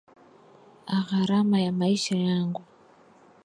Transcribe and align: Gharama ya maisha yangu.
Gharama 1.09 1.59
ya 1.59 1.71
maisha 1.71 2.15
yangu. 2.17 2.61